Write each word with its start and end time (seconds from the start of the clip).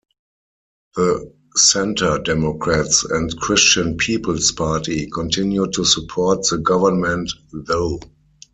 The 0.95 1.31
Centre 1.55 2.17
Democrats 2.17 3.03
and 3.03 3.37
Christian 3.39 3.97
People's 3.97 4.51
Party 4.51 5.07
continued 5.07 5.73
to 5.73 5.85
support 5.85 6.41
the 6.49 6.57
government 6.57 7.29
though. 7.53 7.99